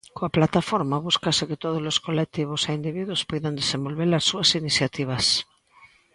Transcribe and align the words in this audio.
Coa 0.17 0.33
plataforma 0.37 1.03
búscase 1.07 1.47
que 1.49 1.61
todos 1.63 1.81
os 1.91 1.97
colectivos 2.07 2.61
e 2.69 2.77
individuos 2.79 3.25
poidan 3.29 3.57
desenvolver 3.61 4.09
as 4.13 4.25
súas 4.29 4.49
iniciativas. 4.61 5.25